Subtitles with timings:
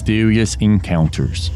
[0.00, 1.50] Mysterious Encounters,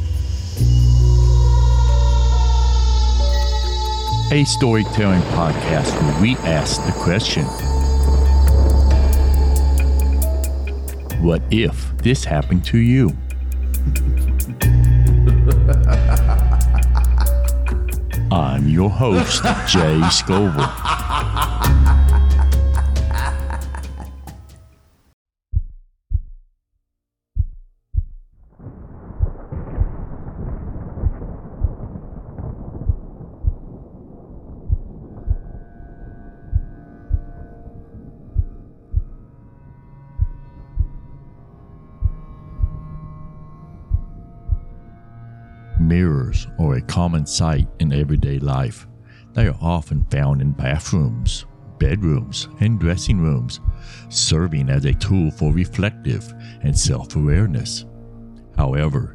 [4.30, 7.46] a storytelling podcast where we ask the question
[11.22, 13.16] What if this happened to you?
[18.30, 20.83] I'm your host, Jay Scoville.
[47.14, 48.88] Common sight in everyday life.
[49.34, 51.46] They are often found in bathrooms,
[51.78, 53.60] bedrooms, and dressing rooms,
[54.08, 57.84] serving as a tool for reflective and self awareness.
[58.56, 59.14] However,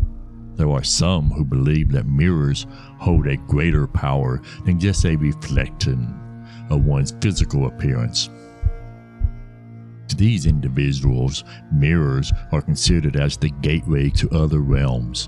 [0.55, 2.67] there are some who believe that mirrors
[3.00, 8.30] hold a greater power than just a reflection of one's physical appearance.
[10.08, 15.27] To these individuals, mirrors are considered as the gateway to other realms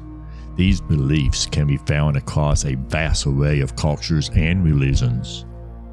[0.56, 5.46] these beliefs can be found across a vast array of cultures and religions,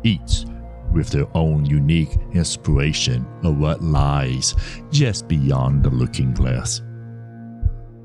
[0.05, 0.45] each
[0.93, 4.55] with their own unique inspiration of what lies
[4.91, 6.83] just beyond the looking glass.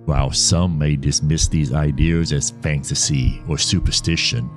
[0.05, 4.49] While some may dismiss these ideas as fantasy or superstition,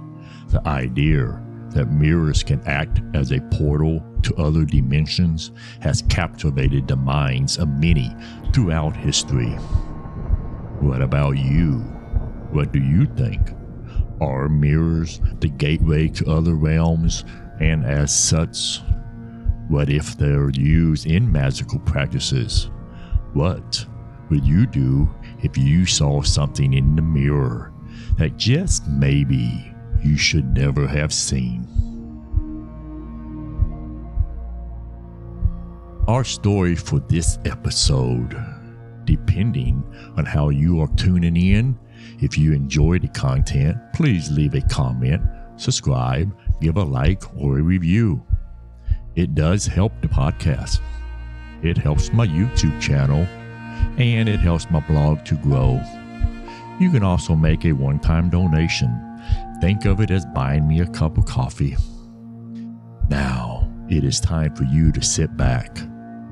[0.48, 1.40] the idea
[1.70, 7.68] that mirrors can act as a portal to other dimensions has captivated the minds of
[7.68, 8.14] many
[8.52, 9.56] throughout history.
[10.86, 11.80] What about you?
[12.52, 13.40] What do you think?
[14.20, 17.24] Are mirrors the gateway to other realms,
[17.58, 18.82] and as such,
[19.66, 22.70] what if they're used in magical practices?
[23.32, 23.84] What
[24.30, 27.72] would you do if you saw something in the mirror
[28.16, 29.74] that just maybe
[30.04, 31.66] you should never have seen?
[36.06, 38.55] Our story for this episode
[39.06, 39.82] depending
[40.16, 41.78] on how you are tuning in.
[42.20, 45.22] If you enjoy the content, please leave a comment,
[45.56, 48.22] subscribe, give a like, or a review.
[49.14, 50.80] It does help the podcast.
[51.62, 53.26] It helps my YouTube channel
[53.98, 55.80] and it helps my blog to grow.
[56.78, 59.02] You can also make a one time donation.
[59.60, 61.76] Think of it as buying me a cup of coffee.
[63.08, 65.78] Now, it is time for you to sit back,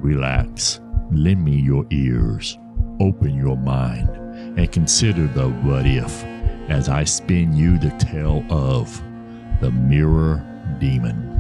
[0.01, 0.81] relax,
[1.11, 2.59] lend me your ears
[3.01, 4.09] Open your mind
[4.57, 6.25] and consider the what if
[6.69, 9.03] as I spin you the tale of
[9.61, 10.45] the Mirror
[10.79, 11.31] Demon.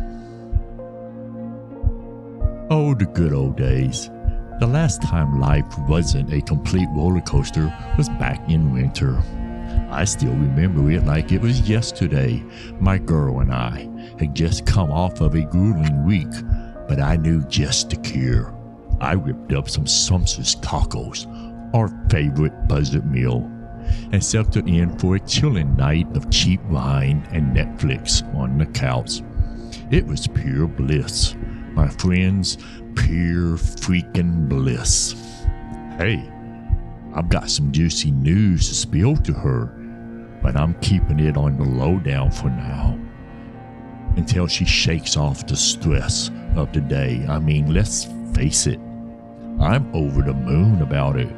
[2.71, 4.11] Oh, the good old days.
[4.61, 9.23] The last time life wasn't a complete roller coaster was back in winter.
[9.91, 12.43] I still remember it like it was yesterday.
[12.81, 13.89] My girl and I
[14.19, 16.33] had just come off of a grueling week,
[16.89, 18.55] but I knew just the cure.
[19.01, 21.27] I whipped up some sumptuous tacos,
[21.75, 23.51] our favorite budget meal,
[24.13, 29.21] and settled in for a chilling night of cheap wine and Netflix on the couch.
[29.91, 31.35] It was pure bliss,
[31.75, 32.57] my friends,
[32.95, 35.13] pure freaking bliss.
[35.99, 36.31] Hey,
[37.15, 39.67] I've got some juicy news to spill to her,
[40.43, 42.99] but I'm keeping it on the lowdown for now.
[44.17, 47.25] Until she shakes off the stress of the day.
[47.29, 48.79] I mean, let's face it,
[49.61, 51.29] I'm over the moon about it.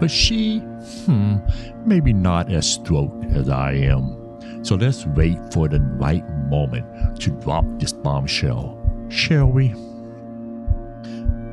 [0.00, 1.36] But she, hmm,
[1.84, 4.64] maybe not as stoked as I am.
[4.64, 8.78] So let's wait for the right moment to drop this bombshell,
[9.08, 9.74] shall we?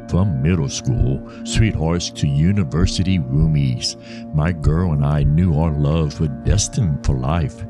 [0.09, 3.95] From middle school, sweethearts to university roomies,
[4.33, 7.63] my girl and I knew our loves were destined for life.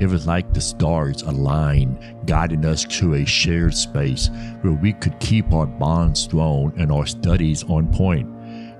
[0.00, 4.28] It was like the stars aligned, guiding us to a shared space
[4.62, 8.28] where we could keep our bonds strong and our studies on point.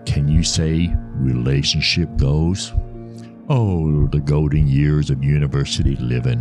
[0.06, 2.72] Can you say relationship goals?
[3.48, 6.40] Oh, the golden years of university living.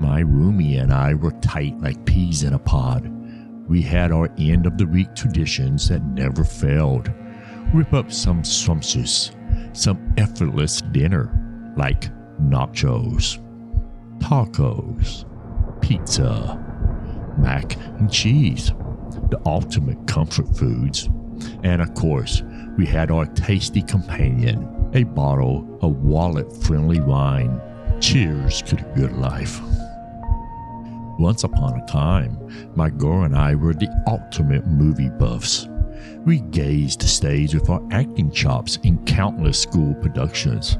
[0.00, 3.12] My roomie and I were tight like peas in a pod.
[3.68, 7.12] We had our end of the week traditions that never failed.
[7.74, 9.32] Whip up some sumptuous,
[9.74, 11.30] some effortless dinner,
[11.76, 12.08] like
[12.40, 13.38] nachos
[14.18, 15.24] tacos,
[15.80, 16.62] pizza,
[17.38, 18.72] mac and cheese,
[19.30, 21.08] the ultimate comfort foods.
[21.62, 22.42] And of course,
[22.76, 27.60] we had our tasty companion, a bottle of wallet friendly wine.
[28.00, 29.60] Cheers to the good life.
[31.18, 32.36] Once upon a time,
[32.74, 35.66] my girl and I were the ultimate movie buffs.
[36.26, 40.76] We gazed the stage with our acting chops in countless school productions.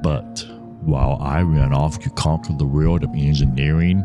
[0.00, 0.46] But
[0.88, 4.04] while I ran off to conquer the world of engineering,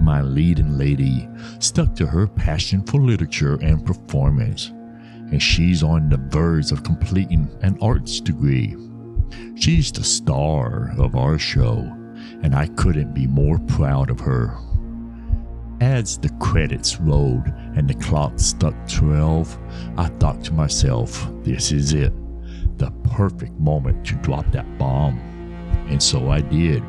[0.00, 1.28] my leading lady
[1.58, 7.50] stuck to her passion for literature and performance, and she's on the verge of completing
[7.62, 8.76] an arts degree.
[9.56, 11.78] She's the star of our show,
[12.42, 14.56] and I couldn't be more proud of her.
[15.80, 19.58] As the credits rolled and the clock struck 12,
[19.96, 22.12] I thought to myself, this is it,
[22.78, 25.31] the perfect moment to drop that bomb.
[25.88, 26.82] And so I did.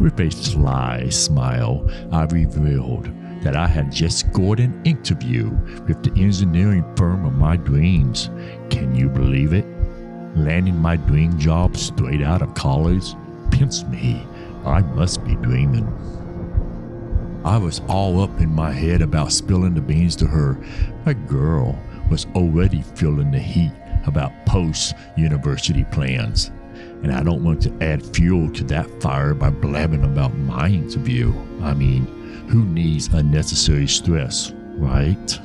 [0.00, 3.10] With a sly smile, I revealed
[3.42, 5.50] that I had just scored an interview
[5.86, 8.30] with the engineering firm of my dreams.
[8.70, 9.64] Can you believe it?
[10.36, 13.14] Landing my dream job straight out of college?
[13.50, 14.24] Pinch me.
[14.64, 15.86] I must be dreaming.
[17.44, 20.58] I was all up in my head about spilling the beans to her.
[21.06, 21.78] My girl
[22.10, 23.72] was already feeling the heat
[24.06, 26.50] about post university plans.
[27.02, 31.32] And I don't want to add fuel to that fire by blabbing about my interview.
[31.62, 32.06] I mean,
[32.48, 35.40] who needs unnecessary stress, right?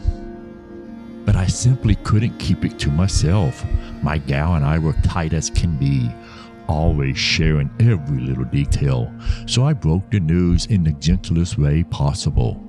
[1.26, 3.64] But I simply couldn't keep it to myself.
[4.02, 6.10] My gal and I were tight as can be
[6.68, 9.14] always sharing every little detail,
[9.46, 12.62] so I broke the news in the gentlest way possible.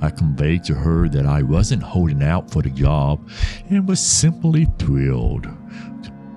[0.00, 3.28] I conveyed to her that I wasn't holding out for the job
[3.68, 5.46] and was simply thrilled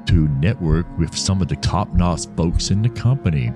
[0.07, 3.51] to network with some of the top notch folks in the company.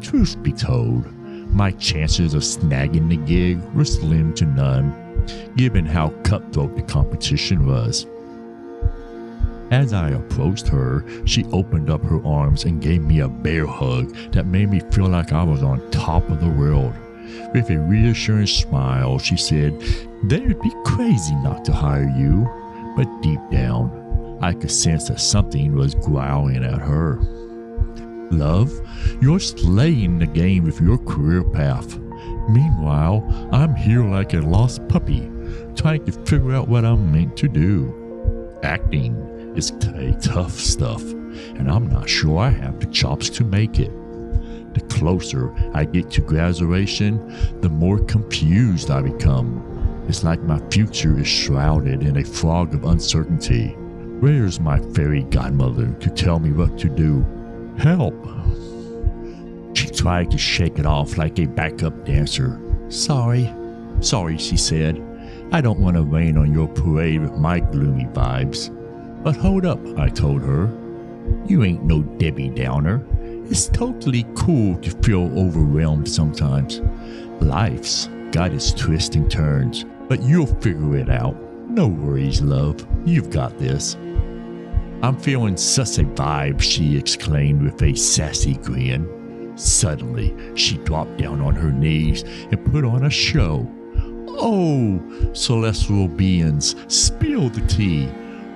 [0.00, 1.06] Truth be told,
[1.52, 5.24] my chances of snagging the gig were slim to none,
[5.56, 8.06] given how cutthroat the competition was.
[9.70, 14.14] As I approached her, she opened up her arms and gave me a bear hug
[14.32, 16.92] that made me feel like I was on top of the world.
[17.54, 19.78] With a reassuring smile, she said,
[20.24, 22.48] They'd be crazy not to hire you.
[22.96, 23.99] But deep down,
[24.40, 27.18] I could sense that something was growling at her.
[28.30, 28.72] Love,
[29.20, 31.98] you're slaying the game with your career path.
[32.48, 33.22] Meanwhile,
[33.52, 35.30] I'm here like a lost puppy,
[35.76, 37.94] trying to figure out what I'm meant to do.
[38.62, 39.14] Acting
[39.56, 39.72] is
[40.22, 43.92] tough stuff, and I'm not sure I have the chops to make it.
[44.74, 50.04] The closer I get to graduation, the more confused I become.
[50.08, 53.76] It's like my future is shrouded in a fog of uncertainty.
[54.20, 57.24] Where's my fairy godmother to tell me what to do?
[57.78, 58.14] Help!
[59.74, 62.60] She tried to shake it off like a backup dancer.
[62.90, 63.50] Sorry,
[64.00, 65.02] sorry, she said.
[65.52, 68.68] I don't want to rain on your parade with my gloomy vibes.
[69.22, 70.66] But hold up, I told her.
[71.46, 73.02] You ain't no Debbie Downer.
[73.22, 76.82] It's totally cool to feel overwhelmed sometimes.
[77.40, 81.36] Life's got its twists and turns, but you'll figure it out.
[81.70, 82.86] No worries, love.
[83.06, 83.96] You've got this.
[85.02, 89.52] I'm feeling such a vibe, she exclaimed with a sassy grin.
[89.56, 93.66] Suddenly, she dropped down on her knees and put on a show.
[94.42, 95.00] Oh,
[95.32, 98.06] celestial beings, spill the tea.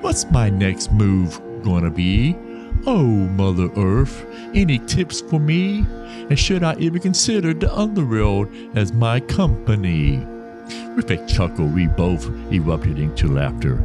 [0.03, 2.37] What's my next move gonna be?
[2.87, 5.87] Oh, Mother Earth, any tips for me?
[6.29, 10.27] And should I even consider the underworld as my company?
[10.97, 13.77] With a chuckle, we both erupted into laughter.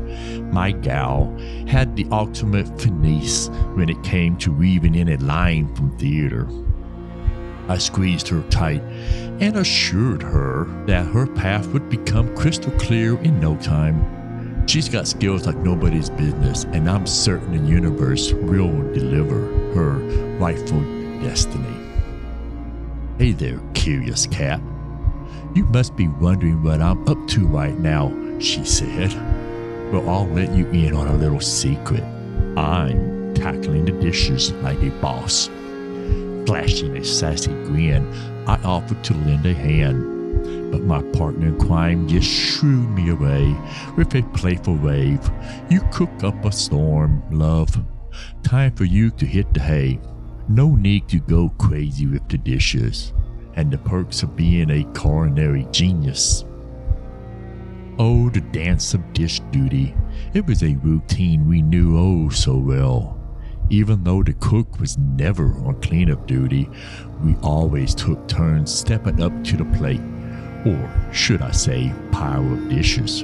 [0.51, 1.35] My gal
[1.67, 6.47] had the ultimate finesse when it came to weaving in a line from theater.
[7.67, 8.81] I squeezed her tight
[9.39, 14.65] and assured her that her path would become crystal clear in no time.
[14.67, 19.97] She's got skills like nobody's business, and I'm certain the universe will deliver her
[20.37, 20.81] rightful
[21.21, 21.65] destiny.
[23.17, 24.61] Hey there, curious cat.
[25.53, 29.13] You must be wondering what I'm up to right now, she said.
[29.91, 32.03] Well, I'll let you in on a little secret.
[32.57, 35.47] I'm tackling the dishes like a boss.
[36.45, 38.11] Flashing a sassy grin,
[38.47, 40.19] I offered to lend a hand
[40.71, 43.55] but my partner in crime just shooed me away
[43.97, 45.29] with a playful wave.
[45.69, 47.75] You cook up a storm, love.
[48.43, 49.99] Time for you to hit the hay.
[50.47, 53.13] No need to go crazy with the dishes,
[53.59, 56.45] and the perks of being a culinary genius.
[57.97, 59.93] Oh, the dance of dish duty.
[60.33, 63.19] It was a routine we knew oh so well.
[63.69, 66.69] Even though the cook was never on cleanup duty,
[67.21, 70.01] we always took turns stepping up to the plate
[70.65, 73.23] or should I say, pile of dishes.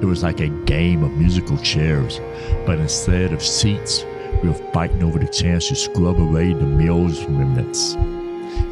[0.00, 2.20] It was like a game of musical chairs,
[2.64, 4.04] but instead of seats,
[4.40, 7.96] we were fighting over the chance to scrub away the meal's remnants.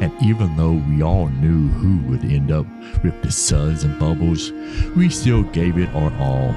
[0.01, 2.65] And even though we all knew who would end up
[3.03, 4.51] with the suds and bubbles,
[4.95, 6.55] we still gave it our all.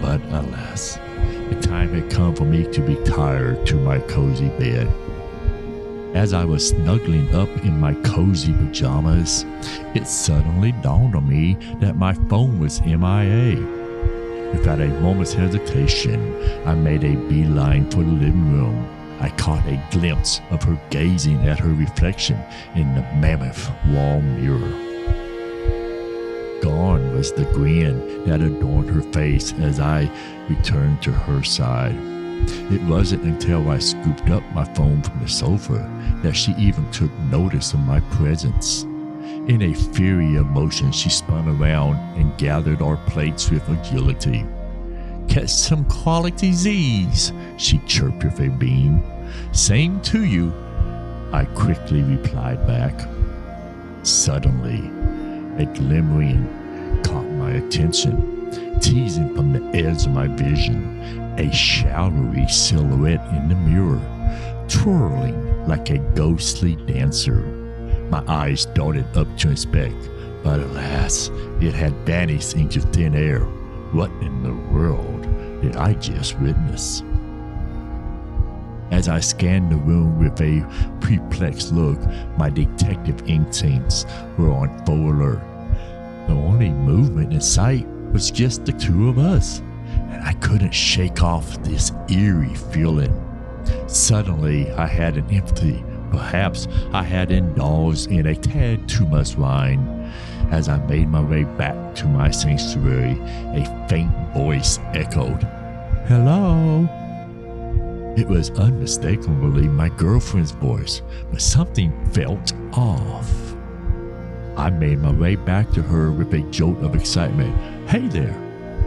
[0.00, 0.98] But alas,
[1.48, 4.88] the time had come for me to retire to my cozy bed.
[6.14, 9.44] As I was snuggling up in my cozy pajamas,
[9.94, 13.56] it suddenly dawned on me that my phone was MIA.
[14.52, 18.97] Without a moment's hesitation, I made a beeline for the living room.
[19.20, 22.38] I caught a glimpse of her gazing at her reflection
[22.74, 24.86] in the mammoth wall mirror.
[26.62, 30.10] Gone was the grin that adorned her face as I
[30.48, 31.96] returned to her side.
[32.72, 35.90] It wasn't until I scooped up my phone from the sofa
[36.22, 38.84] that she even took notice of my presence.
[39.48, 44.44] In a fury of motion, she spun around and gathered our plates with agility.
[45.28, 49.02] Catch some quality disease, she chirped with a beam.
[49.52, 50.52] Same to you,
[51.32, 53.06] I quickly replied back.
[54.02, 54.90] Suddenly,
[55.62, 56.46] a glimmering
[57.04, 60.98] caught my attention, teasing from the edge of my vision
[61.38, 64.00] a shadowy silhouette in the mirror,
[64.68, 67.42] twirling like a ghostly dancer.
[68.10, 70.08] My eyes darted up to inspect,
[70.42, 71.30] but alas,
[71.60, 73.40] it had vanished into thin air.
[73.92, 75.17] What in the world
[75.60, 77.04] did I just witnessed.
[78.90, 80.66] As I scanned the room with a
[81.00, 81.98] perplexed look,
[82.38, 84.06] my detective instincts
[84.38, 85.40] were on full alert.
[86.26, 89.60] The only movement in sight was just the two of us,
[90.10, 93.12] and I couldn't shake off this eerie feeling.
[93.86, 95.84] Suddenly, I had an empathy.
[96.10, 100.10] Perhaps I had indulged in a tad too much wine.
[100.50, 103.18] As I made my way back to my sanctuary,
[103.54, 105.42] a faint voice echoed,
[106.06, 106.88] Hello?
[108.16, 113.30] It was unmistakably my girlfriend's voice, but something felt off.
[114.56, 117.54] I made my way back to her with a jolt of excitement.
[117.88, 118.34] Hey there,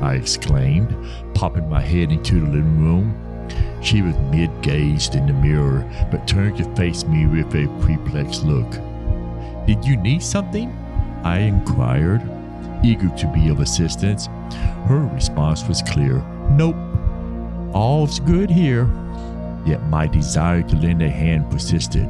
[0.01, 0.95] I exclaimed,
[1.35, 3.47] popping my head into the living room.
[3.83, 8.43] She was mid gazed in the mirror, but turned to face me with a perplexed
[8.43, 8.71] look.
[9.67, 10.75] Did you need something?
[11.23, 12.21] I inquired,
[12.83, 14.27] eager to be of assistance.
[14.87, 16.75] Her response was clear Nope,
[17.73, 18.89] all's good here.
[19.65, 22.07] Yet my desire to lend a hand persisted.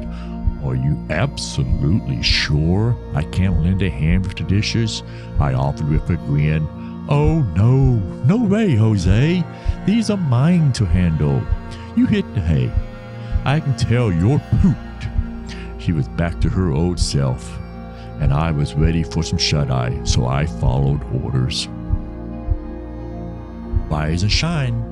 [0.64, 5.02] Are you absolutely sure I can't lend a hand with the dishes?
[5.40, 6.66] I offered with a grin.
[7.08, 9.44] Oh no, no way, Jose.
[9.86, 11.42] These are mine to handle.
[11.96, 12.72] You hit the hay.
[13.44, 15.08] I can tell you're pooped.
[15.78, 17.58] She was back to her old self,
[18.22, 21.66] and I was ready for some shut eye, so I followed orders.
[23.90, 24.88] Rise and shine.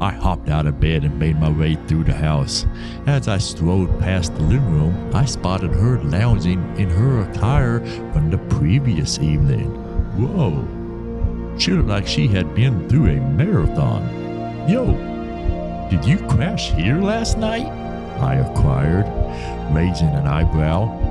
[0.00, 2.66] I hopped out of bed and made my way through the house.
[3.06, 7.78] As I strode past the living room, I spotted her lounging in her attire
[8.12, 9.70] from the previous evening.
[10.18, 10.66] Whoa!
[11.58, 14.02] She looked like she had been through a marathon.
[14.68, 14.86] Yo,
[15.88, 17.66] did you crash here last night?
[18.20, 19.06] I inquired,
[19.72, 21.01] raising an eyebrow.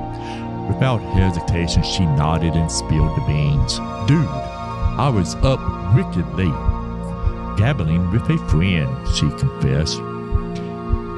[0.68, 3.78] Without hesitation, she nodded and spilled the beans.
[4.06, 5.60] Dude, I was up
[5.94, 6.72] wicked late
[7.56, 10.00] gabbling with a friend, she confessed.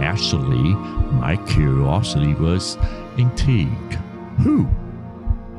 [0.03, 0.75] Actually,
[1.15, 2.77] my curiosity was
[3.17, 3.95] intrigued.
[4.43, 4.65] Who?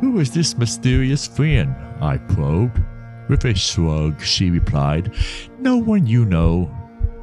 [0.01, 1.75] Who is this mysterious friend?
[2.01, 2.81] I probed.
[3.29, 5.13] With a shrug, she replied,
[5.59, 6.69] No one you know.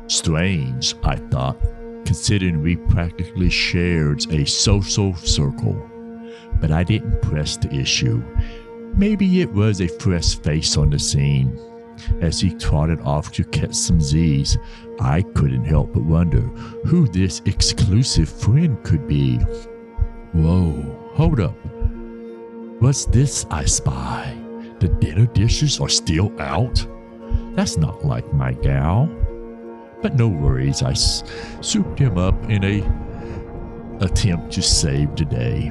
[0.08, 1.56] Strange, I thought,
[2.04, 5.91] considering we practically shared a social circle.
[6.60, 8.22] But I didn't press the issue.
[8.94, 11.58] Maybe it was a fresh face on the scene.
[12.20, 14.58] As he trotted off to catch some Z's,
[15.00, 16.40] I couldn't help but wonder
[16.86, 19.38] who this exclusive friend could be.
[20.32, 20.72] Whoa,
[21.14, 21.56] hold up.
[22.80, 24.36] What's this I spy?
[24.80, 26.84] The dinner dishes are still out?
[27.54, 29.08] That's not like my gal.
[30.02, 35.70] But no worries, I souped him up in a attempt to save the day.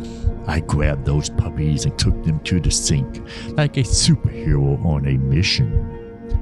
[0.51, 3.25] I grabbed those puppies and took them to the sink
[3.58, 5.72] like a superhero on a mission.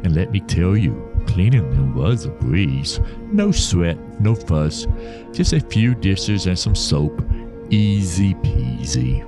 [0.04, 3.00] And let me tell you, cleaning them was a breeze.
[3.32, 4.88] No sweat, no fuss,
[5.32, 7.22] just a few dishes and some soap.
[7.70, 9.20] Easy peasy.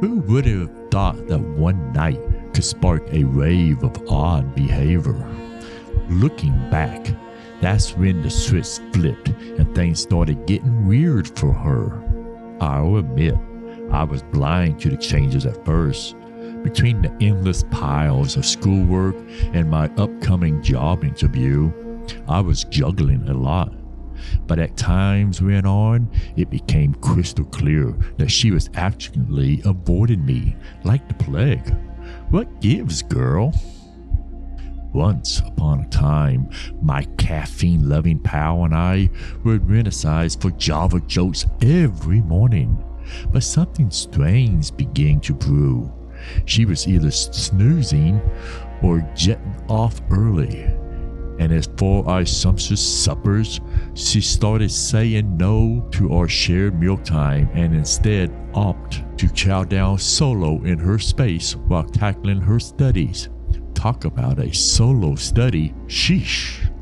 [0.00, 2.18] Who would have thought that one night
[2.52, 5.24] could spark a wave of odd behavior?
[6.08, 7.06] Looking back,
[7.60, 12.03] that's when the switch flipped and things started getting weird for her.
[12.64, 13.34] I'll admit,
[13.90, 16.16] I was blind to the changes at first,
[16.62, 19.16] between the endless piles of schoolwork
[19.52, 21.70] and my upcoming job interview,
[22.26, 23.74] I was juggling a lot.
[24.46, 30.56] But as times went on, it became crystal clear that she was actively avoiding me
[30.84, 31.68] like the plague.
[32.30, 33.52] What gives, girl?
[34.94, 36.48] Once upon a time,
[36.80, 39.10] my caffeine loving pal and I
[39.42, 42.78] would renaissance for Java jokes every morning.
[43.32, 45.92] But something strange began to brew.
[46.44, 48.20] She was either snoozing
[48.84, 50.62] or jetting off early.
[51.40, 53.60] And as for our sumptuous suppers,
[53.94, 60.62] she started saying no to our shared mealtime and instead opted to chow down solo
[60.62, 63.28] in her space while tackling her studies
[63.84, 65.74] talk about a solo study.
[65.88, 66.72] Sheesh.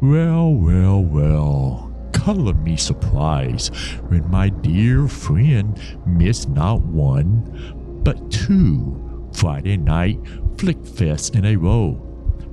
[0.00, 1.94] Well, well, well.
[2.14, 3.76] Color me surprised
[4.08, 10.18] when my dear friend missed not one, but two Friday night
[10.56, 11.92] flick fests in a row.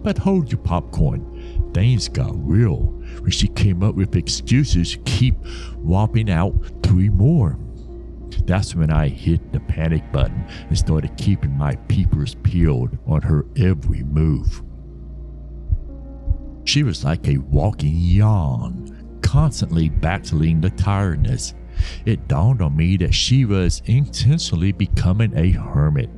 [0.03, 1.71] But hold your popcorn.
[1.73, 2.79] Things got real
[3.21, 5.35] when she came up with excuses to keep
[5.77, 7.57] whopping out three more.
[8.45, 13.45] That's when I hit the panic button and started keeping my peepers peeled on her
[13.57, 14.61] every move.
[16.63, 21.55] She was like a walking yawn, constantly battling the tiredness.
[22.05, 26.09] It dawned on me that she was intentionally becoming a hermit.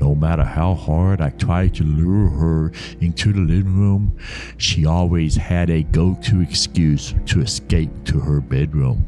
[0.00, 4.18] No matter how hard I tried to lure her into the living room,
[4.56, 9.06] she always had a go to excuse to escape to her bedroom.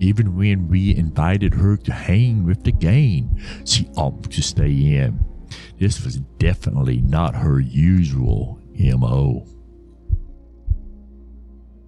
[0.00, 5.24] Even when we invited her to hang with the gang, she opted to stay in.
[5.78, 9.46] This was definitely not her usual MO.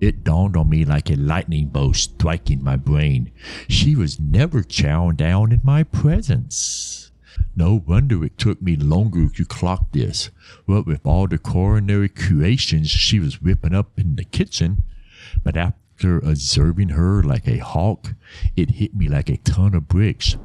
[0.00, 3.30] It dawned on me like a lightning bolt striking my brain.
[3.68, 7.12] She was never chowing down in my presence.
[7.54, 10.30] No wonder it took me longer to clock this.
[10.66, 14.82] What with all the coronary creations she was whipping up in the kitchen.
[15.44, 18.12] But after after observing her like a hawk,
[18.56, 20.36] it hit me like a ton of bricks.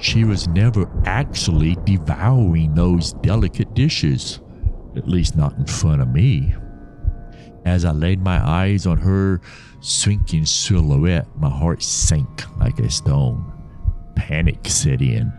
[0.00, 4.40] She was never actually devouring those delicate dishes,
[4.96, 6.56] at least not in front of me.
[7.64, 9.40] As I laid my eyes on her
[9.80, 13.44] shrinking silhouette, my heart sank like a stone.
[14.16, 15.32] Panic set in,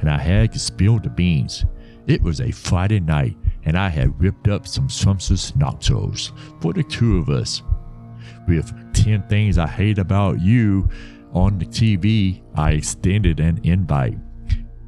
[0.00, 1.64] and I had to spill the beans.
[2.06, 6.82] It was a Friday night, and I had ripped up some sumptuous nachos for the
[6.82, 7.62] two of us
[8.46, 10.88] with 10 things I hate about you
[11.32, 14.18] on the TV, I extended an invite.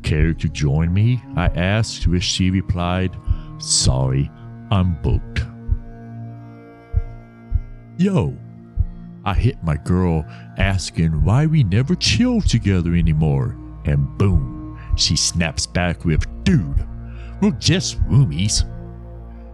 [0.02, 1.22] Care to join me?
[1.36, 3.16] I asked, which she replied,
[3.58, 4.30] Sorry,
[4.70, 5.44] I'm booked.
[7.98, 8.36] Yo,
[9.24, 10.24] I hit my girl
[10.58, 16.84] asking why we never chill together anymore, and boom, she snaps back with, Dude,
[17.40, 18.68] we're just roomies.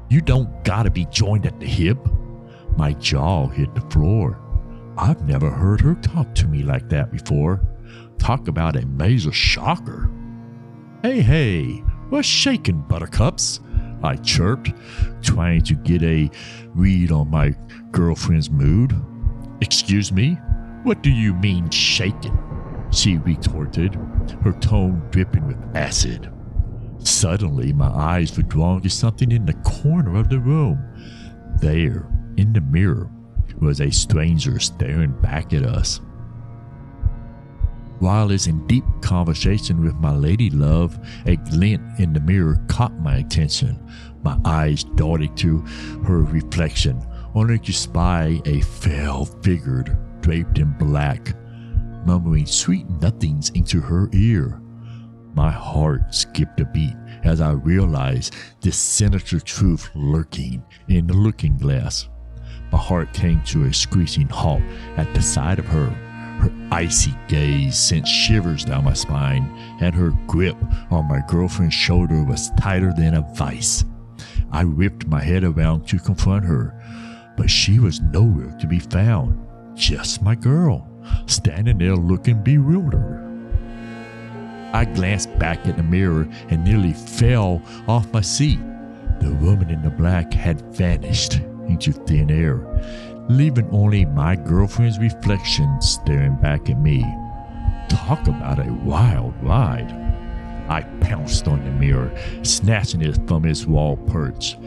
[0.09, 1.99] You don't gotta be joined at the hip.
[2.79, 4.41] My jaw hit the floor.
[4.97, 7.61] I've never heard her talk to me like that before.
[8.19, 10.09] Talk about a major shocker.
[11.03, 13.59] Hey, hey, what's shaking, buttercups?
[14.05, 14.73] I chirped,
[15.23, 16.31] trying to get a
[16.69, 17.53] read on my
[17.91, 18.95] girlfriend's mood.
[19.61, 20.35] Excuse me?
[20.85, 22.39] What do you mean shaking?
[22.93, 23.97] She retorted,
[24.45, 26.33] her tone dripping with acid.
[26.99, 30.79] Suddenly, my eyes were drawn to something in the corner of the room.
[31.61, 32.07] There,
[32.39, 33.11] in the mirror
[33.61, 36.01] was a stranger staring back at us.
[37.99, 40.97] While I was in deep conversation with my lady love,
[41.27, 43.85] a glint in the mirror caught my attention.
[44.23, 45.59] My eyes darted to
[46.07, 49.83] her reflection, only to spy a pale figure
[50.21, 51.35] draped in black,
[52.07, 54.61] mumbling sweet nothings into her ear.
[55.35, 61.59] My heart skipped a beat as I realized this sinister truth lurking in the looking
[61.59, 62.09] glass.
[62.71, 64.63] My heart came to a screeching halt
[64.97, 65.89] at the sight of her.
[66.39, 69.51] Her icy gaze sent shivers down my spine,
[69.81, 70.57] and her grip
[70.91, 73.85] on my girlfriend's shoulder was tighter than a vice.
[74.53, 76.75] I whipped my head around to confront her,
[77.37, 79.47] but she was nowhere to be found.
[79.75, 80.89] Just my girl,
[81.27, 83.25] standing there looking bewildered.
[84.73, 88.61] I glanced back at the mirror and nearly fell off my seat.
[89.21, 92.59] The woman in the black had vanished into thin air,
[93.29, 97.05] leaving only my girlfriend's reflection staring back at me.
[97.89, 99.91] Talk about a wild ride.
[100.69, 104.59] I pounced on the mirror, snatching it from its wall perch.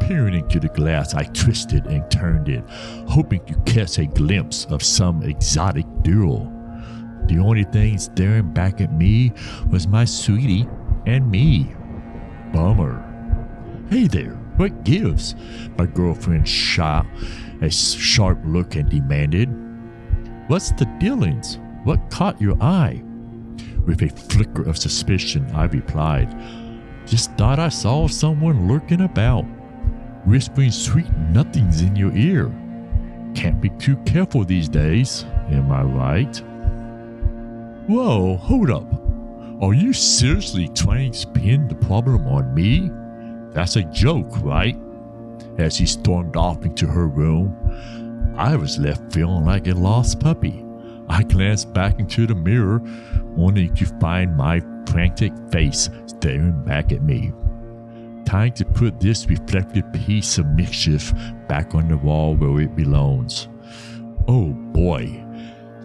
[0.00, 2.64] Peering into the glass, I twisted and turned it,
[3.08, 6.50] hoping to catch a glimpse of some exotic duel.
[7.26, 9.32] The only thing staring back at me
[9.70, 10.68] was my sweetie
[11.06, 11.72] and me.
[12.52, 13.00] Bummer.
[13.90, 15.34] Hey there, what gives?
[15.76, 17.06] My girlfriend shot
[17.60, 19.48] a sharp look and demanded.
[20.48, 21.58] What's the dealings?
[21.84, 23.02] What caught your eye?
[23.86, 26.34] With a flicker of suspicion, I replied,
[27.06, 29.44] Just thought I saw someone lurking about,
[30.26, 32.46] whispering sweet nothings in your ear.
[33.34, 36.36] Can't be too careful these days, am I right?
[37.88, 38.90] Whoa, hold up.
[39.62, 42.90] Are you seriously trying to pin the problem on me?
[43.54, 44.76] That's a joke, right?
[45.58, 47.56] As she stormed off into her room,
[48.36, 50.64] I was left feeling like a lost puppy.
[51.08, 52.82] I glanced back into the mirror,
[53.38, 57.32] only to find my frantic face staring back at me.
[58.24, 61.12] Time to put this reflective piece of mischief
[61.46, 63.48] back on the wall where it belongs.
[64.26, 65.24] Oh boy,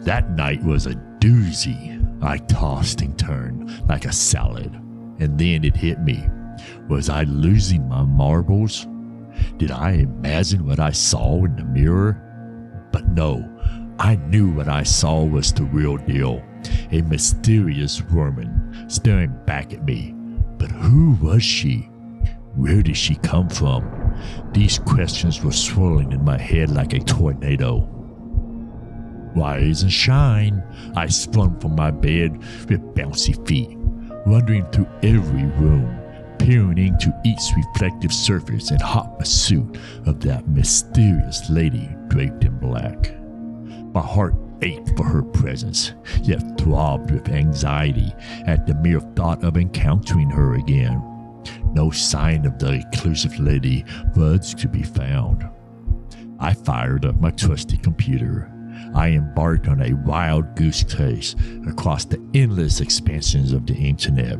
[0.00, 1.98] that night was a doozy.
[2.22, 4.74] I tossed and turned like a salad,
[5.20, 6.24] and then it hit me.
[6.88, 8.86] Was I losing my marbles?
[9.56, 12.20] Did I imagine what I saw in the mirror?
[12.92, 13.48] But no,
[13.98, 16.42] I knew what I saw was the real deal
[16.92, 20.14] a mysterious woman staring back at me.
[20.58, 21.88] But who was she?
[22.54, 23.84] Where did she come from?
[24.52, 27.88] These questions were swirling in my head like a tornado.
[29.34, 30.62] Rise and shine,
[30.96, 33.76] I sprung from my bed with bouncy feet,
[34.26, 35.99] wandering through every room,
[36.40, 43.14] peering into each reflective surface in hot pursuit of that mysterious lady draped in black.
[43.94, 48.12] My heart ached for her presence, yet throbbed with anxiety
[48.46, 51.02] at the mere thought of encountering her again.
[51.72, 53.84] No sign of the elusive lady
[54.16, 55.48] was to be found.
[56.38, 58.50] I fired up my trusty computer.
[58.94, 64.38] I embarked on a wild goose chase across the endless expansions of the internet,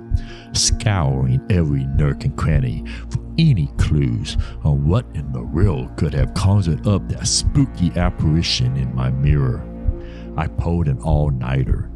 [0.52, 6.34] scouring every nook and cranny for any clues on what in the world could have
[6.34, 9.64] conjured up that spooky apparition in my mirror.
[10.36, 11.90] I pulled an all nighter,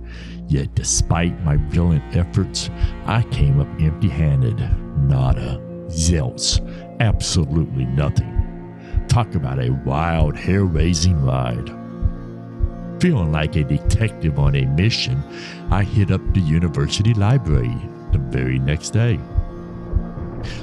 [0.48, 2.70] yet despite my brilliant efforts,
[3.06, 4.58] I came up empty handed.
[4.98, 6.60] Nada, zelts,
[7.00, 8.32] absolutely nothing.
[9.08, 11.83] Talk about a wild, hair raising ride.
[13.00, 15.22] Feeling like a detective on a mission,
[15.70, 17.76] I hit up the university library
[18.12, 19.18] the very next day.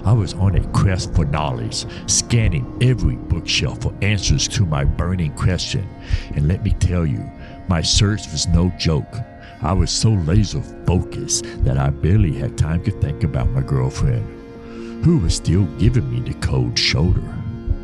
[0.06, 5.34] I was on a quest for knowledge, scanning every bookshelf for answers to my burning
[5.34, 5.88] question.
[6.36, 7.30] And let me tell you,
[7.68, 9.16] my search was no joke.
[9.62, 15.04] I was so laser focused that I barely had time to think about my girlfriend,
[15.06, 17.22] who was still giving me the cold shoulder.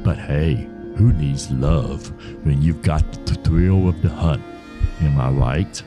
[0.04, 2.12] But hey, who needs love
[2.44, 4.44] when you've got the thrill of the hunt?
[5.02, 5.84] Am I right?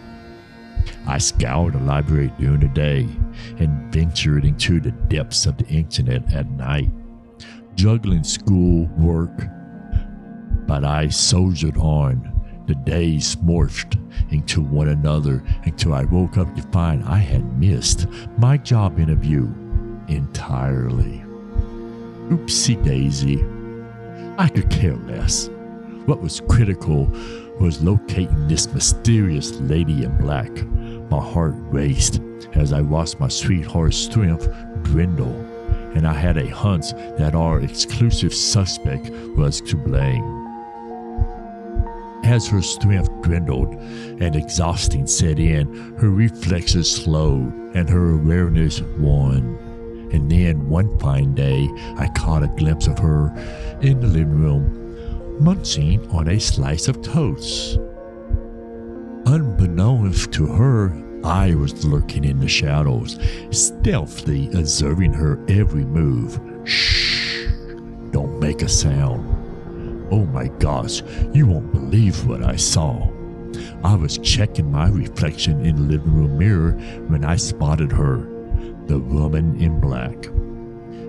[1.06, 3.08] I scoured the library during the day
[3.58, 6.90] and ventured into the depths of the internet at night,
[7.74, 9.32] juggling school, work.
[10.66, 12.36] But I soldiered on.
[12.66, 13.98] The days morphed
[14.32, 18.06] into one another until I woke up to find I had missed
[18.38, 19.52] my job interview
[20.06, 21.24] entirely.
[22.28, 23.44] Oopsie daisy.
[24.38, 25.48] I could care less.
[26.06, 27.06] What was critical
[27.60, 30.50] was locating this mysterious lady in black.
[31.10, 32.20] My heart raced
[32.54, 34.48] as I watched my sweetheart's strength
[34.82, 35.34] dwindle,
[35.94, 40.40] and I had a hunch that our exclusive suspect was to blame.
[42.24, 49.69] As her strength dwindled and exhausting set in, her reflexes slowed and her awareness won.
[50.12, 53.32] And then one fine day, I caught a glimpse of her
[53.80, 54.80] in the living room
[55.40, 57.78] munching on a slice of toast.
[59.26, 60.92] Unbeknownst to her,
[61.24, 63.18] I was lurking in the shadows,
[63.50, 66.38] stealthily observing her every move.
[66.64, 67.46] Shh!
[68.10, 69.36] Don't make a sound.
[70.10, 73.08] Oh my gosh, you won't believe what I saw.
[73.84, 76.72] I was checking my reflection in the living room mirror
[77.06, 78.26] when I spotted her,
[78.90, 80.16] the woman in black.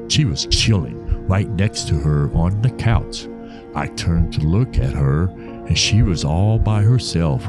[0.08, 3.28] She was chilling right next to her on the couch,
[3.74, 5.24] I turned to look at her,
[5.66, 7.44] and she was all by herself.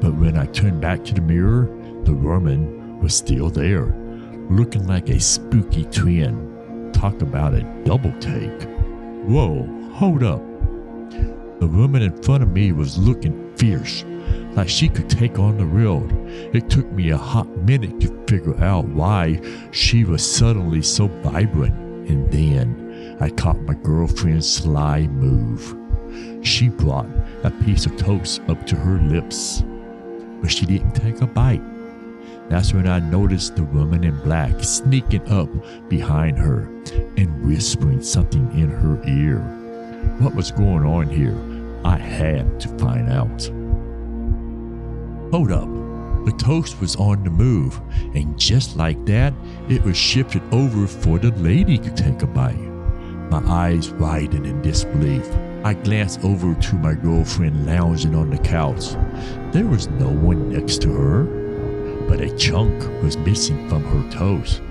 [0.00, 1.66] But when I turned back to the mirror,
[2.02, 3.94] the woman was still there,
[4.50, 6.90] looking like a spooky twin.
[6.92, 8.62] Talk about a double take.
[9.22, 10.42] Whoa, hold up.
[11.60, 14.04] The woman in front of me was looking fierce,
[14.54, 16.10] like she could take on the world.
[16.54, 19.40] It took me a hot minute to figure out why
[19.72, 21.74] she was suddenly so vibrant,
[22.08, 25.76] and then I caught my girlfriend's sly move.
[26.44, 27.08] She brought
[27.42, 29.62] a piece of toast up to her lips,
[30.40, 31.62] but she didn't take a bite.
[32.48, 35.48] That's when I noticed the woman in black sneaking up
[35.88, 36.68] behind her
[37.16, 39.38] and whispering something in her ear.
[40.18, 41.36] What was going on here?
[41.84, 43.50] I had to find out.
[45.34, 45.68] Hold up.
[46.26, 47.80] The toast was on the move,
[48.14, 49.34] and just like that,
[49.68, 52.54] it was shifted over for the lady to take a bite.
[53.32, 55.28] My eyes widened in disbelief.
[55.64, 58.92] I glanced over to my girlfriend lounging on the couch.
[59.52, 61.24] There was no one next to her,
[62.06, 64.62] but a chunk was missing from her toast.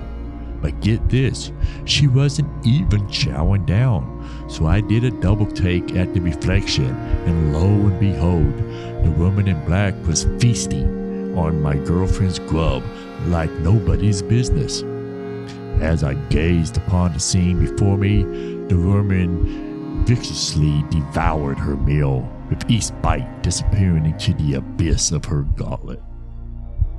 [0.63, 1.51] But get this,
[1.83, 4.47] she wasn't even chowing down.
[4.47, 6.85] So I did a double take at the reflection,
[7.25, 8.57] and lo and behold,
[9.03, 12.81] the woman in black was feasting on my girlfriend's grub
[13.27, 14.83] like nobody's business.
[15.81, 18.23] As I gazed upon the scene before me,
[18.67, 25.41] the woman viciously devoured her meal, with each bite disappearing into the abyss of her
[25.41, 26.01] gauntlet.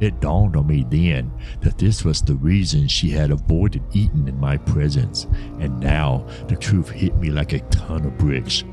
[0.01, 1.31] It dawned on me then
[1.61, 5.27] that this was the reason she had avoided eating in my presence,
[5.61, 8.65] and now the truth hit me like a ton of bricks.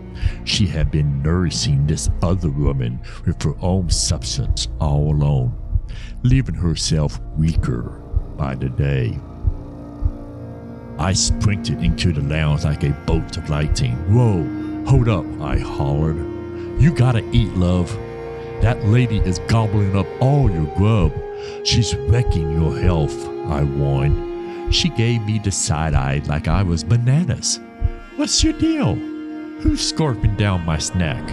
[0.44, 5.54] She had been nourishing this other woman with her own substance all alone,
[6.24, 8.02] leaving herself weaker
[8.38, 9.18] by the day.
[10.98, 13.96] I sprinted into the lounge like a bolt of lightning.
[14.14, 14.44] Whoa,
[14.86, 16.18] hold up, I hollered.
[16.80, 17.96] You gotta eat, love.
[18.62, 21.12] That lady is gobbling up all your grub.
[21.66, 24.72] She's wrecking your health, I warn.
[24.72, 27.60] She gave me the side eye like I was bananas.
[28.18, 28.94] What's your deal?
[28.94, 31.28] Who's scarfing down my snack?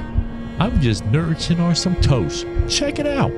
[0.58, 2.46] I'm just nourishing on some toast.
[2.68, 3.32] Check it out.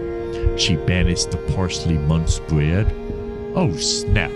[0.59, 2.87] She banished the parsley munch bread.
[3.57, 4.31] Oh, snap!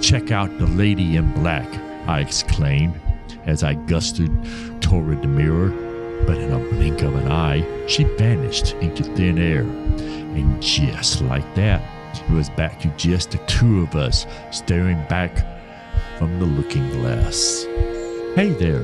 [0.00, 1.68] Check out the lady in black,
[2.06, 3.00] I exclaimed
[3.44, 4.30] as I gusted
[4.80, 5.91] toward the mirror.
[6.26, 9.62] But in a blink of an eye, she vanished into thin air.
[9.62, 11.82] And just like that,
[12.14, 15.36] it was back to just the two of us staring back
[16.18, 17.64] from the looking glass.
[18.34, 18.82] Hey there,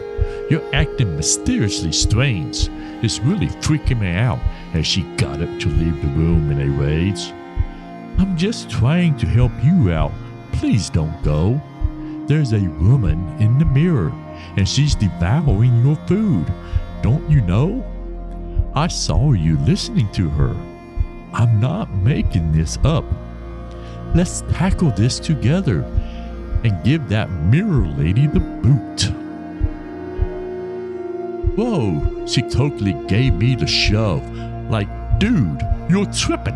[0.51, 2.69] you're acting mysteriously strange.
[3.03, 4.41] It's really freaking me out
[4.75, 7.33] as she got up to leave the room in a rage.
[8.19, 10.13] I'm just trying to help you out.
[10.53, 11.61] Please don't go.
[12.27, 14.13] There's a woman in the mirror
[14.57, 16.53] and she's devouring your food.
[17.03, 17.85] Don't you know?
[18.75, 20.55] I saw you listening to her.
[21.33, 23.05] I'm not making this up.
[24.15, 25.83] Let's tackle this together
[26.65, 29.13] and give that mirror lady the boot.
[31.57, 34.23] Whoa, she totally gave me the shove.
[34.71, 36.55] Like, dude, you're tripping.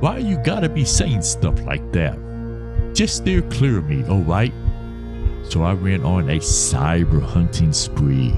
[0.00, 2.16] Why you gotta be saying stuff like that?
[2.94, 4.52] Just steer clear of me, alright?
[5.50, 8.32] So I went on a cyber hunting spree,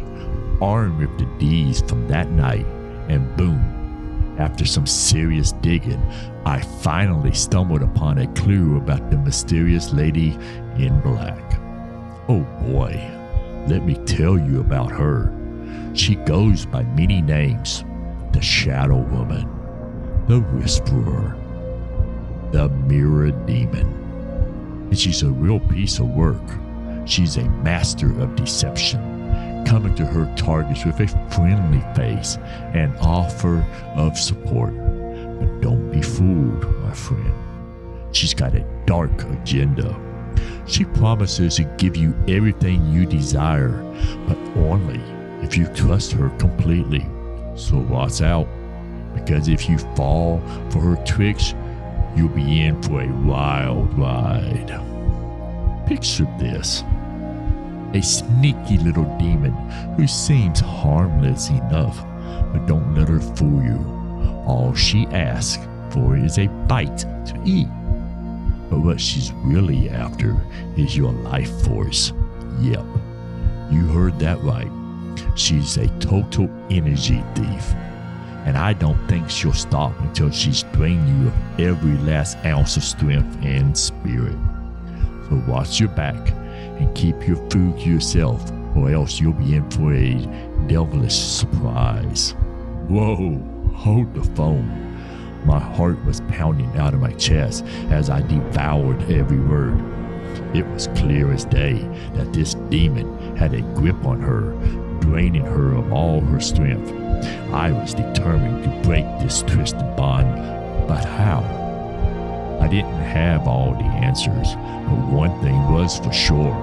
[0.61, 2.67] armed with the D's from that night,
[3.09, 6.03] and boom, after some serious digging,
[6.45, 10.39] I finally stumbled upon a clue about the mysterious lady
[10.79, 11.59] in black.
[12.29, 13.01] Oh boy,
[13.67, 15.33] let me tell you about her.
[15.95, 17.85] She goes by many names
[18.33, 19.49] the Shadow Woman,
[20.29, 21.35] the Whisperer,
[22.53, 23.87] the Mirror Demon.
[24.91, 26.43] And she's a real piece of work.
[27.07, 29.01] She's a master of deception,
[29.67, 32.39] coming to her targets with a friendly face
[32.73, 33.63] and offer
[33.97, 34.75] of support.
[34.75, 37.35] But don't be fooled, my friend.
[38.15, 39.95] She's got a dark agenda
[40.67, 43.81] she promises to give you everything you desire,
[44.27, 45.01] but only
[45.45, 47.07] if you trust her completely.
[47.55, 48.49] So watch out,
[49.15, 51.55] because if you fall for her tricks,
[52.17, 54.83] you'll be in for a wild ride.
[55.87, 56.83] Picture this
[57.97, 59.53] a sneaky little demon
[59.97, 62.05] who seems harmless enough,
[62.53, 64.45] but don't let her fool you.
[64.47, 67.69] All she asks for is a bite to eat.
[68.69, 70.37] But what she's really after
[70.77, 72.13] is your life force.
[72.61, 72.85] Yep,
[73.71, 74.71] you heard that right.
[75.35, 77.73] She's a total energy thief.
[78.45, 82.85] And I don't think she'll stop until she's drained you of every last ounce of
[82.85, 84.37] strength and spirit.
[85.29, 86.36] So watch your back
[86.79, 90.15] and keep your food to yourself, or else you'll be in for a
[90.67, 92.35] devilish surprise.
[92.89, 93.41] Whoa,
[93.75, 94.83] hold the phone.
[95.45, 99.81] My heart was pounding out of my chest as I devoured every word.
[100.55, 101.75] It was clear as day
[102.15, 104.51] that this demon had a grip on her,
[105.01, 106.93] draining her of all her strength.
[107.53, 111.66] I was determined to break this twisted bond, but how?
[112.61, 116.55] I didn't have all the answers, but one thing was for sure.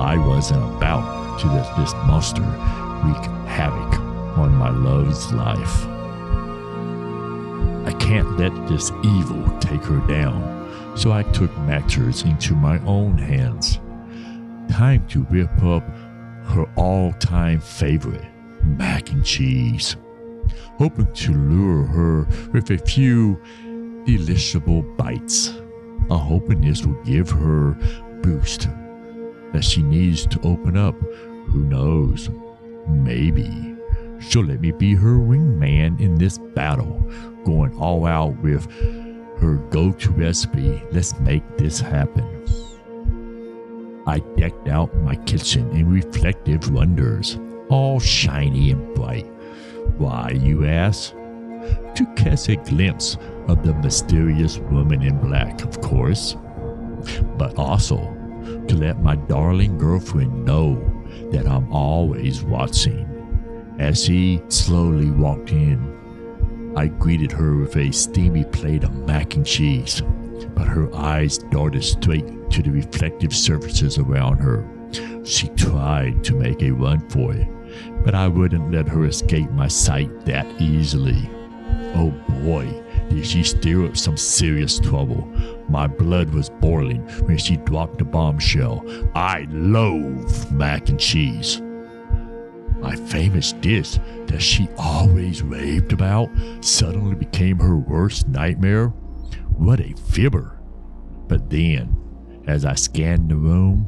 [0.00, 4.00] I wasn't about to let this monster wreak havoc
[4.38, 5.86] on my love's life.
[7.86, 13.18] I can't let this evil take her down, so I took matters into my own
[13.18, 13.80] hands.
[14.70, 15.82] Time to rip up
[16.48, 18.24] her all time favorite,
[18.62, 19.96] mac and cheese.
[20.78, 23.40] hoping to lure her with a few
[24.08, 25.48] deliciable bites.
[26.10, 27.76] I'm hoping this will give her
[28.22, 28.66] boost
[29.52, 30.98] that she needs to open up.
[31.48, 32.30] Who knows?
[32.88, 33.76] Maybe
[34.18, 37.02] she'll let me be her wingman in this battle,
[37.44, 38.64] going all out with
[39.40, 40.82] her go to recipe.
[40.90, 42.24] Let's make this happen.
[44.06, 49.26] I decked out my kitchen in reflective wonders, all shiny and bright.
[49.98, 51.12] Why, you ask?
[51.12, 53.18] To catch a glimpse
[53.48, 56.36] of the mysterious woman in black, of course,
[57.36, 57.96] but also
[58.68, 60.76] to let my darling girlfriend know
[61.32, 63.06] that I'm always watching.
[63.78, 69.46] As she slowly walked in, I greeted her with a steamy plate of mac and
[69.46, 70.02] cheese,
[70.54, 74.68] but her eyes darted straight to the reflective surfaces around her.
[75.24, 77.48] She tried to make a run for it,
[78.04, 81.28] but I wouldn't let her escape my sight that easily.
[81.94, 82.10] Oh
[82.42, 82.82] boy,
[83.22, 85.26] she stir up some serious trouble.
[85.68, 88.84] My blood was boiling when she dropped the bombshell.
[89.14, 91.60] I loathe mac and cheese.
[92.80, 98.88] My famous dish that she always raved about suddenly became her worst nightmare?
[99.56, 100.60] What a fibber!
[101.26, 101.96] But then,
[102.46, 103.86] as I scanned the room,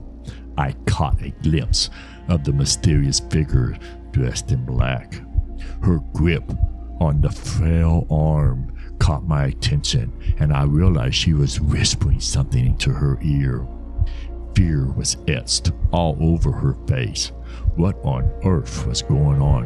[0.59, 1.89] I caught a glimpse
[2.29, 3.79] of the mysterious figure
[4.11, 5.15] dressed in black.
[5.83, 6.51] Her grip
[7.01, 12.91] on the frail arm caught my attention, and I realized she was whispering something into
[12.91, 13.67] her ear.
[14.55, 17.33] Fear was etched all over her face.
[17.75, 19.65] What on earth was going on?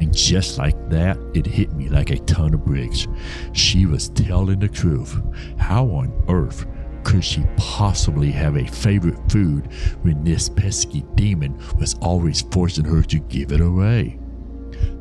[0.00, 3.06] And just like that, it hit me like a ton of bricks.
[3.52, 5.20] She was telling the truth.
[5.58, 6.66] How on earth
[7.04, 13.02] could she possibly have a favorite food when this pesky demon was always forcing her
[13.02, 14.18] to give it away?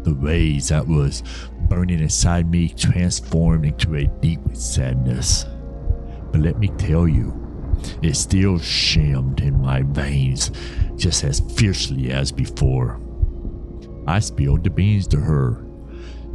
[0.07, 1.21] The rage that was
[1.67, 5.45] burning inside me transformed into a deep sadness.
[6.31, 7.35] But let me tell you,
[8.01, 10.49] it still shimmed in my veins
[10.95, 13.01] just as fiercely as before.
[14.07, 15.65] I spilled the beans to her.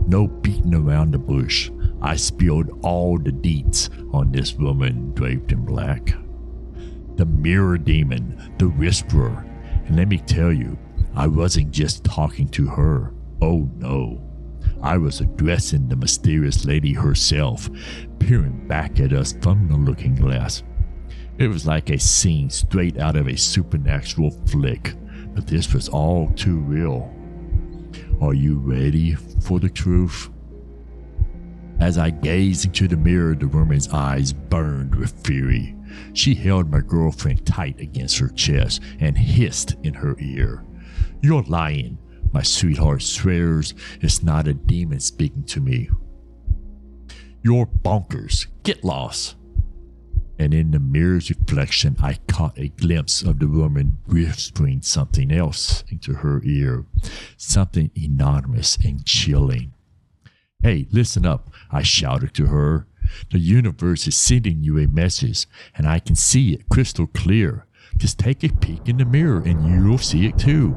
[0.07, 1.71] No beating around the bush.
[2.03, 6.15] I spilled all the deets on this woman draped in black.
[7.17, 9.47] The mirror demon, the whisperer.
[9.87, 10.77] And let me tell you,
[11.15, 13.15] I wasn't just talking to her.
[13.43, 14.23] Oh no.
[14.83, 17.69] I was addressing the mysterious lady herself,
[18.21, 20.63] peering back at us from the looking glass.
[21.39, 24.95] It was like a scene straight out of a supernatural flick,
[25.35, 27.13] but this was all too real.
[28.21, 30.31] Are you ready for the truth?
[31.81, 35.75] As I gazed into the mirror, the woman's eyes burned with fury.
[36.13, 40.65] She held my girlfriend tight against her chest and hissed in her ear.
[41.23, 41.99] You're lying.
[42.33, 45.91] My sweetheart swears it's not a demon speaking to me.
[47.43, 48.47] You're bonkers.
[48.63, 49.37] Get lost
[50.43, 55.85] and in the mirror's reflection, I caught a glimpse of the woman whispering something else
[55.89, 56.85] into her ear,
[57.37, 59.73] something anonymous and chilling.
[60.61, 62.89] Hey, listen up, I shouted to her.
[63.31, 67.67] The universe is sending you a message, and I can see it crystal clear.
[67.97, 70.75] Just take a peek in the mirror and you'll see it too.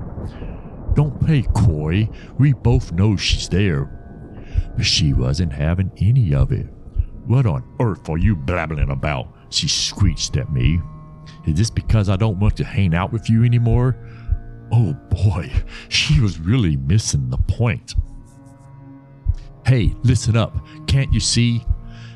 [0.96, 3.86] Don't play coy, we both know she's there.
[4.76, 6.68] But she wasn't having any of it.
[7.26, 9.28] What on earth are you blabbling about?
[9.50, 10.80] She screeched at me.
[11.46, 13.98] Is this because I don't want to hang out with you anymore?
[14.72, 15.52] Oh boy,
[15.90, 17.96] she was really missing the point.
[19.66, 20.56] Hey, listen up.
[20.88, 21.66] Can't you see?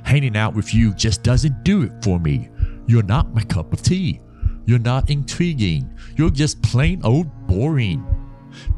[0.03, 2.49] Hanging out with you just doesn't do it for me.
[2.87, 4.21] You're not my cup of tea.
[4.65, 5.89] You're not intriguing.
[6.15, 8.05] You're just plain old boring.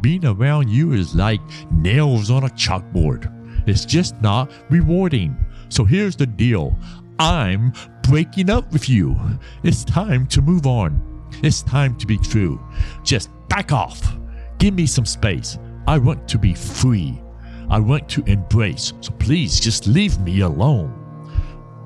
[0.02, 3.32] Being around you is like nails on a chalkboard.
[3.68, 5.38] It's just not rewarding.
[5.70, 6.78] So here's the deal
[7.20, 7.74] I'm
[8.04, 9.16] breaking up with you.
[9.64, 11.30] It's time to move on.
[11.44, 12.60] It's time to be true.
[13.04, 14.18] Just back off.
[14.58, 15.58] Give me some space.
[15.88, 17.22] I want to be free.
[17.70, 18.94] I want to embrace.
[19.02, 20.90] So please just leave me alone.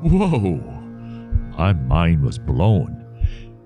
[0.02, 0.58] Whoa.
[1.58, 3.05] My mind was blown.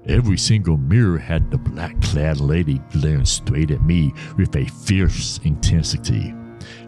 [0.07, 5.39] Every single mirror had the black clad lady glaring straight at me with a fierce
[5.43, 6.33] intensity.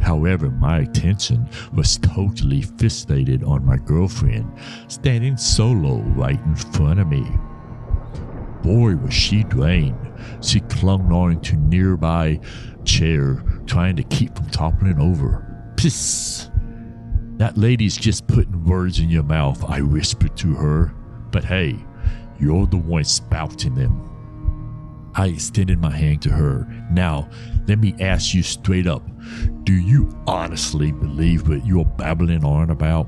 [0.01, 4.51] However, my attention was totally fixated on my girlfriend,
[4.87, 7.25] standing solo right in front of me.
[8.63, 9.97] Boy, was she drained.
[10.41, 12.39] She clung on to nearby
[12.85, 15.73] chair, trying to keep from toppling over.
[15.77, 16.49] Piss!
[17.37, 20.93] That lady's just putting words in your mouth, I whispered to her.
[21.31, 21.75] But hey,
[22.41, 24.07] you're the one spouting them.
[25.13, 26.67] I extended my hand to her.
[26.91, 27.29] Now,
[27.67, 29.03] let me ask you straight up
[29.63, 33.07] do you honestly believe what you're babbling on about?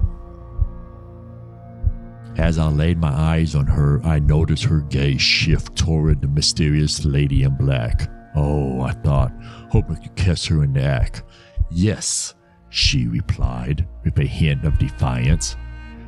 [2.37, 7.05] As I laid my eyes on her, I noticed her gaze shift toward the mysterious
[7.05, 8.09] lady in black.
[8.35, 9.31] Oh, I thought,
[9.69, 11.23] hope I could catch her in the act.
[11.69, 12.33] Yes,
[12.69, 15.55] she replied with a hint of defiance.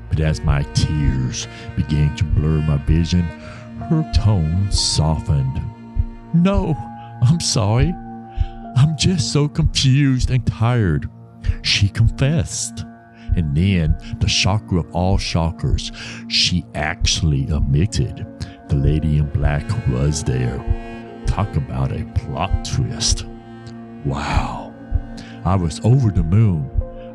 [0.10, 3.24] But as my tears began to blur my vision,
[3.90, 5.62] her tone softened.
[6.34, 6.76] No,
[7.22, 7.94] I'm sorry.
[8.78, 11.10] I'm just so confused and tired.
[11.62, 12.86] She confessed.
[13.36, 15.92] And then, the shocker of all shockers,
[16.28, 18.26] she actually admitted
[18.70, 20.58] the lady in black was there.
[21.28, 23.26] Talk about a plot twist.
[24.06, 24.74] Wow.
[25.44, 26.70] I was over the moon.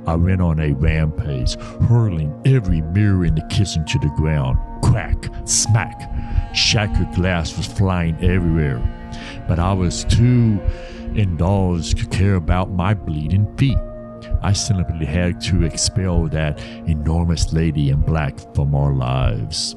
[0.07, 1.57] I went on a rampage,
[1.89, 4.59] hurling every mirror in the kitchen to the ground.
[4.83, 6.11] Crack, smack.
[6.55, 8.83] Shattered glass was flying everywhere.
[9.47, 10.61] But I was too
[11.15, 13.79] indulged to care about my bleeding feet.
[14.43, 19.77] I simply had to expel that enormous lady in black from our lives.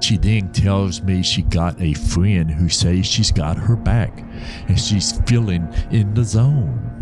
[0.00, 4.22] She then tells me she got a friend who says she's got her back
[4.68, 6.95] and she's feeling in the zone.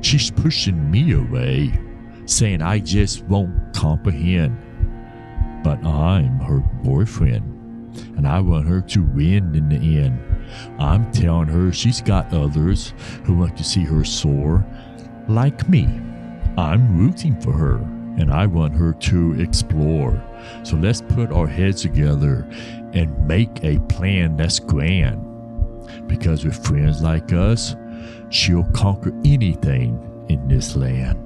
[0.00, 1.72] She's pushing me away,
[2.26, 4.56] saying I just won't comprehend.
[5.62, 7.56] But I'm her boyfriend
[8.16, 10.20] and I want her to win in the end.
[10.78, 12.92] I'm telling her she's got others
[13.24, 14.64] who want to see her soar
[15.28, 15.84] like me.
[16.56, 17.76] I'm rooting for her
[18.18, 20.22] and I want her to explore.
[20.62, 22.48] So let's put our heads together
[22.94, 25.22] and make a plan that's grand.
[26.08, 27.76] Because with friends like us,
[28.36, 31.18] she'll conquer anything in this land.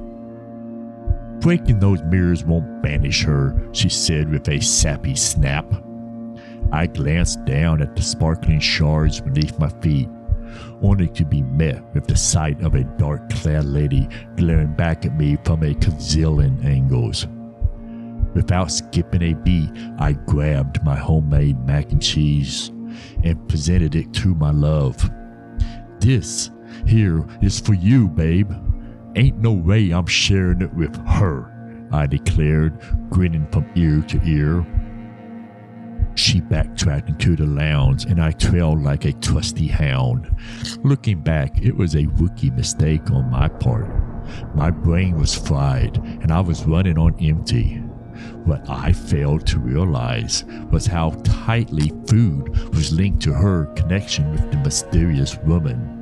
[1.40, 5.66] Breaking those mirrors won't banish her, she said with a sappy snap.
[6.70, 10.08] I glanced down at the sparkling shards beneath my feet,
[10.82, 15.16] only to be met with the sight of a dark clad lady glaring back at
[15.16, 17.26] me from a gazillion angles.
[18.34, 22.68] Without skipping a beat, I grabbed my homemade mac and cheese
[23.24, 24.96] and presented it to my love.
[25.98, 26.50] This
[26.86, 28.52] here is for you, babe.
[29.16, 34.64] Ain't no way I'm sharing it with her, I declared, grinning from ear to ear.
[36.14, 40.34] She backtracked into the lounge, and I trailed like a trusty hound.
[40.82, 43.88] Looking back, it was a rookie mistake on my part.
[44.54, 47.76] My brain was fried, and I was running on empty.
[48.44, 54.50] What I failed to realize was how tightly food was linked to her connection with
[54.50, 55.99] the mysterious woman.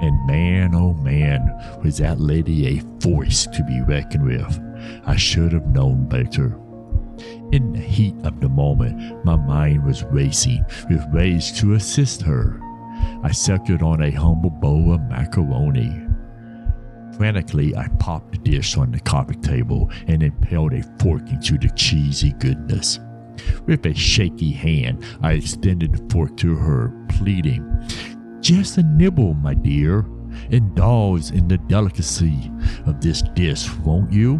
[0.00, 4.60] And man, oh man, was that lady a force to be reckoned with.
[5.06, 6.58] I should have known better.
[7.52, 12.60] In the heat of the moment, my mind was racing with ways to assist her.
[13.22, 16.00] I suckered on a humble bowl of macaroni.
[17.16, 21.70] Frantically, I popped the dish on the coffee table and impaled a fork into the
[21.76, 22.98] cheesy goodness.
[23.66, 27.64] With a shaky hand, I extended the fork to her, pleading,
[28.44, 30.04] Just a nibble, my dear.
[30.50, 32.52] Indulge in the delicacy
[32.84, 34.38] of this dish, won't you?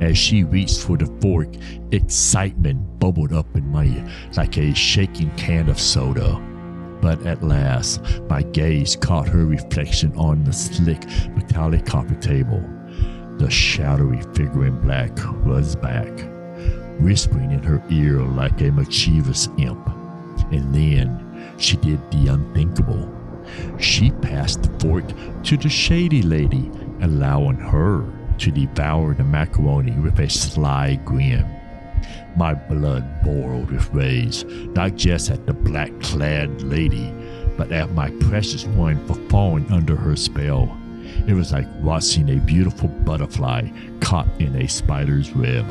[0.00, 1.46] As she reached for the fork,
[1.92, 6.34] excitement bubbled up in my ear like a shaking can of soda.
[7.00, 11.06] But at last, my gaze caught her reflection on the slick
[11.36, 12.60] metallic coffee table.
[13.38, 16.10] The shadowy figure in black was back,
[17.00, 19.86] whispering in her ear like a mischievous imp.
[20.50, 21.25] And then
[21.58, 23.12] she did the unthinkable.
[23.78, 25.04] She passed the fork
[25.44, 28.04] to the shady lady, allowing her
[28.38, 31.46] to devour the macaroni with a sly grin.
[32.36, 37.12] My blood boiled with rage, not just at the black clad lady,
[37.56, 40.76] but at my precious one for falling under her spell.
[41.26, 45.64] It was like watching a beautiful butterfly caught in a spider's web.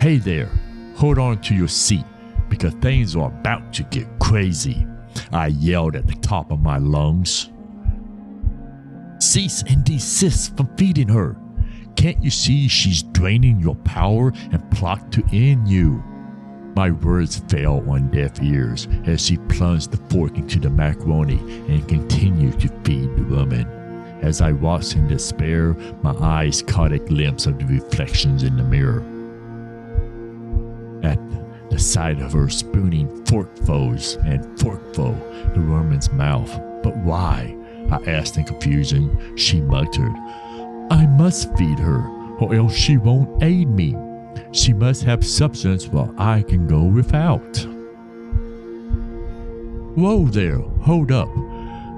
[0.00, 0.50] Hey there,
[0.96, 2.04] hold on to your seat
[2.48, 4.86] because things are about to get crazy.
[5.32, 7.50] I yelled at the top of my lungs.
[9.20, 11.36] Cease and desist from feeding her.
[11.96, 16.02] Can't you see she's draining your power and plot to end you?
[16.76, 21.38] My words fell on deaf ears as she plunged the fork into the macaroni
[21.68, 23.66] and continued to feed the woman.
[24.22, 28.62] As I watched in despair, my eyes caught a glimpse of the reflections in the
[28.62, 29.00] mirror.
[31.02, 31.18] At
[31.70, 35.12] the sight of her spooning forkfuls and forkful
[35.54, 36.50] the woman's mouth.
[36.82, 37.56] But why?
[37.90, 39.36] I asked in confusion.
[39.36, 40.12] She muttered,
[40.90, 42.06] I must feed her,
[42.38, 43.96] or else she won't aid me.
[44.52, 47.66] She must have substance while I can go without.
[49.96, 51.28] Whoa there, hold up.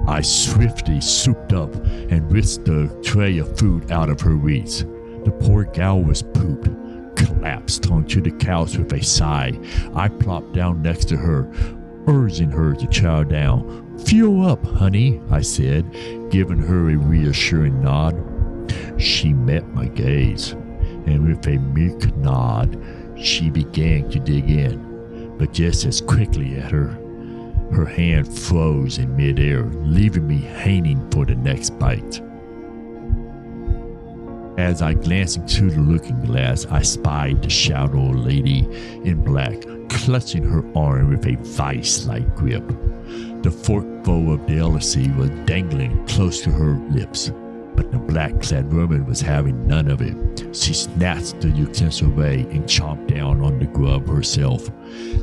[0.09, 4.79] I swiftly swooped up and whisked the tray of food out of her reach.
[5.25, 6.69] The poor gal was pooped,
[7.27, 9.59] collapsed onto the couch with a sigh.
[9.95, 11.51] I plopped down next to her,
[12.07, 13.99] urging her to chow down.
[14.07, 15.91] Fuel up, honey, I said,
[16.31, 18.17] giving her a reassuring nod.
[18.99, 20.53] She met my gaze,
[21.07, 22.83] and with a meek nod,
[23.17, 26.97] she began to dig in, but just as quickly at her
[27.73, 32.21] her hand froze in midair, leaving me hanging for the next bite.
[34.61, 38.69] As I glanced into the looking glass, I spied the shadow lady
[39.05, 39.57] in black
[39.89, 42.69] clutching her arm with a vice like grip.
[43.43, 47.33] The forkful of delicacy was dangling close to her lips,
[47.75, 50.55] but the black clad woman was having none of it.
[50.55, 54.71] She snatched the utensil away and chomped down on the grub herself,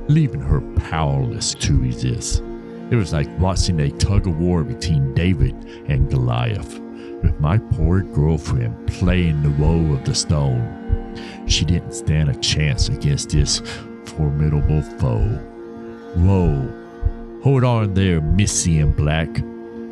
[0.07, 2.41] leaving her powerless to resist.
[2.89, 5.53] It was like watching a tug of war between David
[5.87, 6.81] and Goliath,
[7.21, 11.15] with my poor girlfriend playing the role of the stone.
[11.47, 13.61] She didn't stand a chance against this
[14.05, 15.27] formidable foe.
[16.15, 19.29] Whoa, hold on there, Missy in black.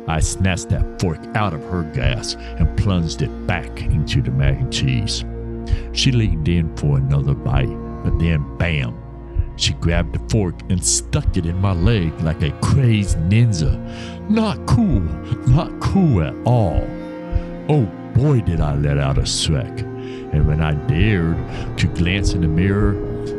[0.08, 4.60] I snatched that fork out of her gas and plunged it back into the mac
[4.60, 5.24] and cheese.
[5.92, 7.66] She leaned in for another bite,
[8.04, 8.96] but then bam,
[9.56, 13.74] she grabbed the fork and stuck it in my leg like a crazed ninja.
[14.30, 15.00] Not cool,
[15.48, 16.86] not cool at all.
[17.68, 19.80] Oh boy, did I let out a shrek.
[20.32, 21.36] And when I dared
[21.78, 22.92] to glance in the mirror,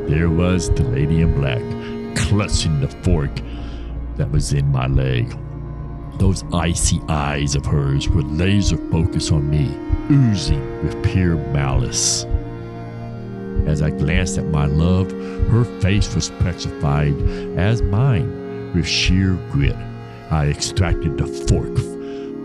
[0.10, 1.62] there was the lady in black,
[2.18, 3.32] clutching the fork
[4.18, 5.34] that was in my leg.
[6.20, 9.74] Those icy eyes of hers were laser focused on me,
[10.12, 12.26] oozing with pure malice.
[13.66, 15.10] As I glanced at my love,
[15.52, 17.16] her face was petrified
[17.58, 19.78] as mine with sheer grit.
[20.32, 21.78] I extracted the fork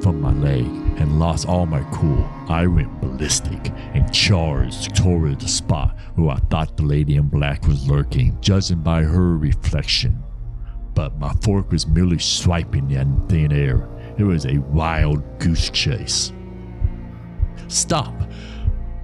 [0.01, 2.29] from my leg and lost all my cool.
[2.49, 7.67] I went ballistic and charged toward the spot where I thought the lady in black
[7.67, 10.23] was lurking, judging by her reflection.
[10.95, 13.89] But my fork was merely swiping in thin air.
[14.19, 16.33] It was a wild goose chase.
[17.69, 18.15] Stop!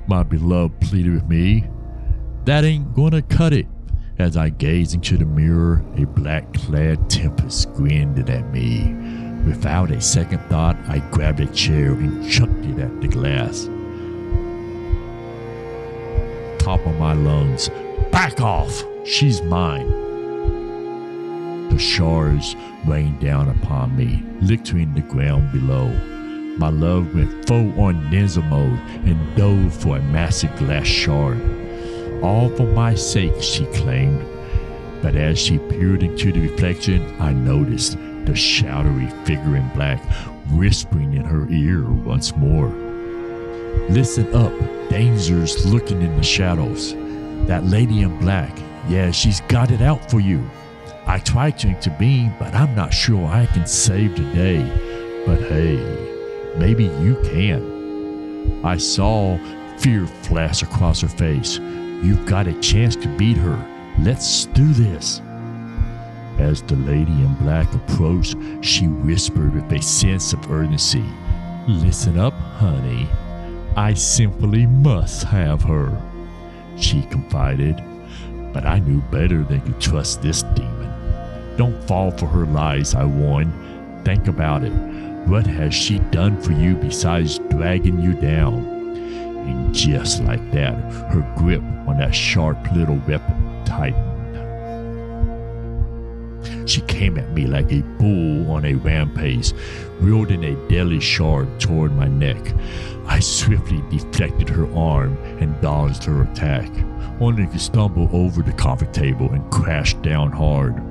[0.07, 1.65] My beloved pleaded with me.
[2.45, 3.67] That ain't gonna cut it.
[4.19, 9.28] As I gazed into the mirror, a black clad tempest grinned at me.
[9.49, 13.65] Without a second thought, I grabbed a chair and chucked it at the glass.
[16.63, 17.71] Top of my lungs,
[18.13, 18.85] back off!
[19.07, 19.89] She's mine.
[21.71, 25.89] The shards rained down upon me, littering the ground below.
[26.59, 28.79] My love went full on ninja mode
[29.09, 31.41] and dove for a massive glass shard.
[32.23, 34.23] All for my sake, she claimed.
[35.01, 37.97] But as she peered into the reflection, I noticed
[38.29, 39.99] the shadowy figure in black
[40.53, 42.69] whispering in her ear once more.
[43.89, 44.53] Listen up,
[44.91, 46.93] danger's looking in the shadows.
[47.47, 48.55] That lady in black,
[48.87, 50.47] yeah, she's got it out for you.
[51.07, 54.63] I tried to intervene, but I'm not sure I can save the day.
[55.25, 55.77] But hey,
[56.59, 58.63] maybe you can.
[58.63, 59.39] I saw
[59.79, 61.59] fear flash across her face.
[61.59, 63.95] You've got a chance to beat her.
[64.01, 65.23] Let's do this.
[66.39, 71.05] As the lady in black approached, she whispered with a sense of urgency
[71.69, 73.07] Listen up, honey.
[73.77, 75.93] I simply must have her.
[76.79, 77.83] She confided,
[78.55, 80.91] but I knew better than to trust this demon.
[81.59, 83.53] Don't fall for her lies, I warned.
[84.05, 84.73] Think about it.
[85.29, 88.65] What has she done for you besides dragging you down?
[89.47, 90.75] And just like that,
[91.13, 94.08] her grip on that sharp little weapon tightened.
[96.67, 99.53] She came at me like a bull on a rampage,
[100.01, 102.55] wielding a deadly shard toward my neck.
[103.07, 106.71] I swiftly deflected her arm and dodged her attack,
[107.21, 110.83] only to stumble over the coffee table and crash down hard.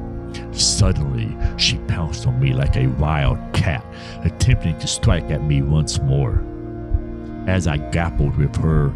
[0.51, 3.85] Suddenly, she pounced on me like a wild cat,
[4.23, 6.43] attempting to strike at me once more.
[7.47, 8.91] As I grappled with her,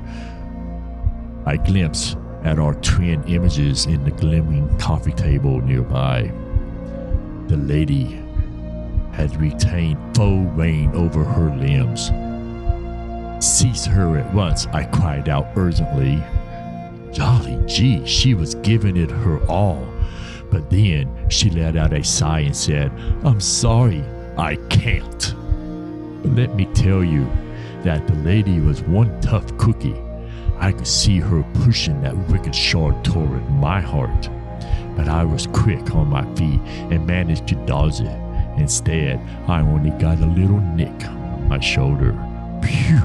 [1.45, 6.31] I glimpsed at our twin images in the glimmering coffee table nearby.
[7.47, 8.19] The lady
[9.11, 12.11] had retained full rein over her limbs.
[13.45, 16.23] Seize her at once, I cried out urgently.
[17.11, 19.85] Jolly gee, she was giving it her all.
[20.49, 22.91] But then she let out a sigh and said,
[23.23, 24.03] I'm sorry,
[24.37, 25.33] I can't.
[26.21, 27.25] But let me tell you
[27.83, 29.95] that the lady was one tough cookie.
[30.61, 34.29] I could see her pushing that wicked shard toward my heart.
[34.95, 36.59] but I was quick on my feet
[36.91, 38.19] and managed to dodge it.
[38.57, 42.11] Instead, I only got a little nick on my shoulder.
[42.63, 43.01] Phew!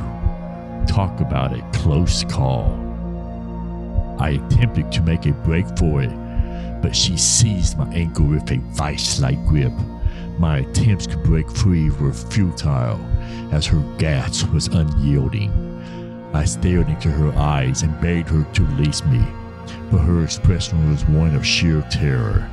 [0.87, 2.67] Talk about a close call.
[4.19, 6.13] I attempted to make a break for it,
[6.83, 9.73] but she seized my ankle with a vice like grip.
[10.39, 13.01] My attempts to break free were futile,
[13.53, 15.66] as her grasp was unyielding.
[16.37, 19.26] I stared into her eyes and begged her to release me,
[19.91, 22.47] but her expression was one of sheer terror,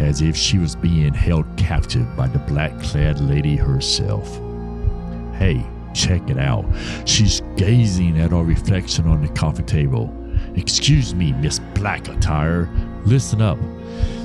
[0.00, 4.28] as if she was being held captive by the black clad lady herself.
[5.36, 5.64] Hey,
[5.94, 6.64] check it out.
[7.04, 10.12] She's gazing at our reflection on the coffee table.
[10.56, 12.68] Excuse me, Miss Black Attire.
[13.04, 13.58] Listen up.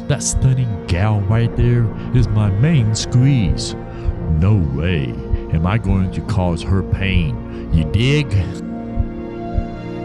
[0.08, 1.86] That stunning gal right there
[2.16, 3.76] is my main squeeze.
[4.40, 5.10] No way
[5.54, 7.72] am I going to cause her pain.
[7.72, 8.73] You dig?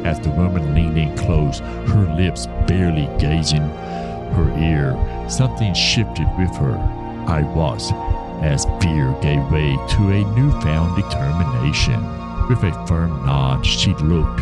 [0.08, 4.96] As the woman leaned in close, her lips barely gazing her ear,
[5.28, 6.78] something shifted with her.
[7.28, 7.92] I was,
[8.42, 12.00] as fear gave way to a newfound determination.
[12.48, 14.40] With a firm nod, she looked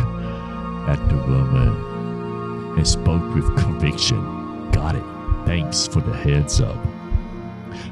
[0.89, 4.71] at the woman and spoke with conviction.
[4.71, 5.05] Got it.
[5.47, 6.81] Thanks for the heads up.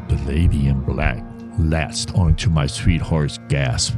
[0.06, 1.24] The lady in black
[1.58, 3.96] latched onto my sweetheart's gasp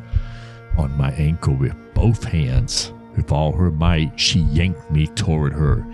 [0.78, 2.94] on my ankle with both hands.
[3.16, 5.86] With all her might, she yanked me toward her,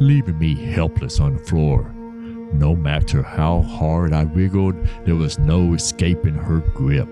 [0.00, 1.92] leaving me helpless on the floor.
[2.52, 4.74] No matter how hard I wriggled,
[5.04, 7.08] there was no escaping her grip.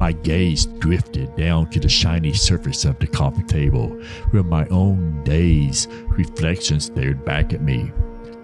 [0.00, 3.88] My gaze drifted down to the shiny surface of the coffee table,
[4.30, 7.92] where my own dazed reflection stared back at me.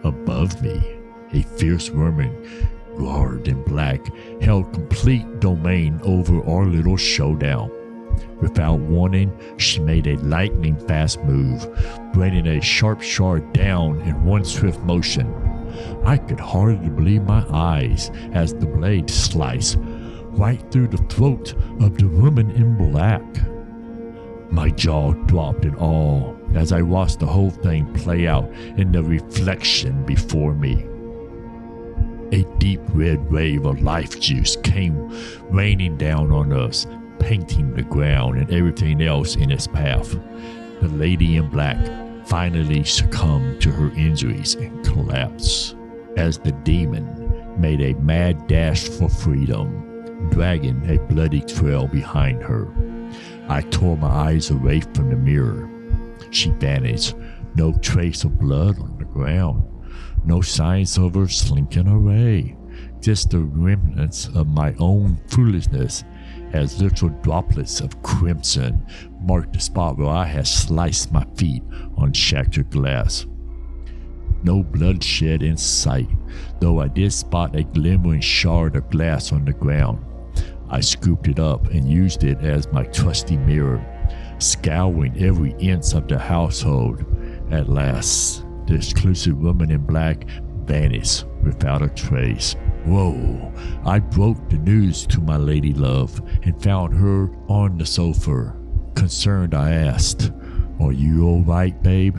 [0.05, 0.81] Above me,
[1.33, 2.31] a fierce woman,
[2.97, 4.01] garbed in black,
[4.41, 7.73] held complete domain over our little showdown.
[8.41, 11.67] Without warning, she made a lightning fast move,
[12.13, 15.33] bringing a sharp shard down in one swift motion.
[16.05, 19.77] I could hardly believe my eyes as the blade sliced
[20.39, 23.23] right through the throat of the woman in black.
[24.51, 29.03] My jaw dropped in awe as I watched the whole thing play out in the
[29.03, 30.87] reflection before me.
[32.33, 35.11] A deep red wave of life juice came
[35.51, 36.87] raining down on us,
[37.19, 40.11] painting the ground and everything else in its path.
[40.81, 41.79] The lady in black
[42.27, 45.77] finally succumbed to her injuries and collapsed
[46.17, 52.69] as the demon made a mad dash for freedom, dragging a bloody trail behind her.
[53.49, 55.69] I tore my eyes away from the mirror.
[56.31, 57.15] She vanished,
[57.55, 59.65] no trace of blood on the ground,
[60.25, 62.57] no signs of her slinking away,
[63.01, 66.05] just the remnants of my own foolishness
[66.53, 68.85] as little droplets of crimson
[69.21, 71.63] marked the spot where I had sliced my feet
[71.97, 73.27] on shattered glass.
[74.43, 76.09] No bloodshed in sight,
[76.61, 80.05] though I did spot a glimmering shard of glass on the ground.
[80.71, 83.85] I scooped it up and used it as my trusty mirror,
[84.39, 87.05] scouring every inch of the household.
[87.51, 90.27] At last, the exclusive woman in black
[90.67, 92.55] vanished without a trace.
[92.89, 93.53] Whoa!
[93.85, 98.57] I broke the news to my lady love and found her on the sofa.
[98.95, 100.33] Concerned, I asked,
[100.81, 102.19] Are you all right, babe?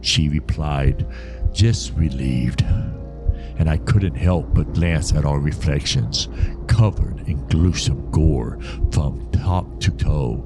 [0.00, 1.06] She replied,
[1.52, 2.62] Just relieved.
[3.58, 6.28] And I couldn't help but glance at our reflections,
[6.68, 8.58] covered in gruesome gore
[8.90, 10.42] from top to toe.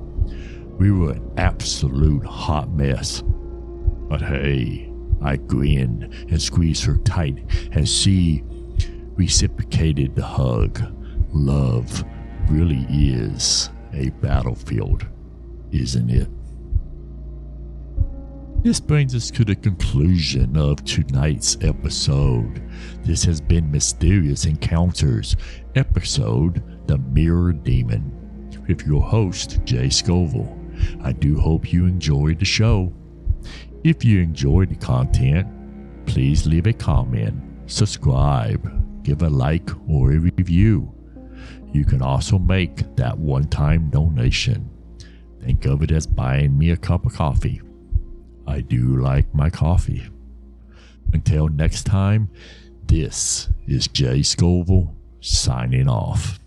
[0.81, 3.23] We were an absolute hot mess.
[4.09, 8.43] But hey, I grinned and squeezed her tight as she
[9.15, 10.83] reciprocated the hug.
[11.33, 12.05] Love
[12.49, 15.07] really is a battlefield,
[15.71, 16.29] isn't it?
[18.63, 22.63] This brings us to the conclusion of tonight's episode.
[23.03, 25.35] This has been Mysterious Encounters,
[25.75, 30.57] episode The Mirror Demon, with your host, Jay Scoville.
[31.03, 32.93] I do hope you enjoyed the show.
[33.83, 35.49] If you enjoyed the content,
[36.07, 40.93] please leave a comment, subscribe, give a like or a review.
[41.73, 44.69] You can also make that one time donation.
[45.41, 47.61] Think of it as buying me a cup of coffee.
[48.47, 50.03] I do like my coffee.
[51.13, 52.31] Until next time,
[52.87, 56.39] this is Jay Scoville signing off.